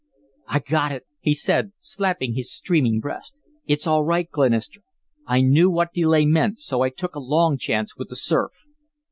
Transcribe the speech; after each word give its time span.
"I 0.47 0.57
got 0.57 0.91
it," 0.91 1.05
he 1.19 1.35
said, 1.35 1.73
slapping 1.77 2.33
his 2.33 2.51
streaming 2.51 2.99
breast. 2.99 3.39
"It's 3.67 3.85
all 3.85 4.03
right, 4.03 4.27
Glenister, 4.27 4.81
I 5.27 5.41
knew 5.41 5.69
what 5.69 5.93
delay 5.93 6.25
meant 6.25 6.57
so 6.57 6.81
I 6.81 6.89
took 6.89 7.13
a 7.13 7.19
long 7.19 7.59
chance 7.59 7.95
with 7.95 8.09
the 8.09 8.15
surf." 8.15 8.51